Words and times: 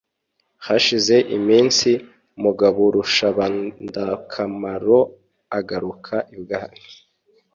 hashize 0.65 1.15
iminsi 1.37 1.89
mugaburushabandakamaro 2.41 4.99
agaruka 5.57 6.15
ibwami, 6.35 6.81